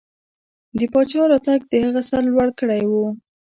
د 0.77 0.79
پاچا 0.93 1.21
راتګ 1.31 1.61
د 1.71 1.73
هغه 1.85 2.01
سر 2.09 2.21
لوړ 2.31 2.47
کړی 2.59 2.83
و. 2.91 2.93